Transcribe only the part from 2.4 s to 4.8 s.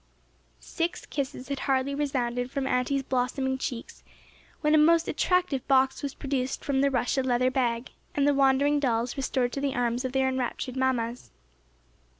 from Aunty's blooming cheeks when a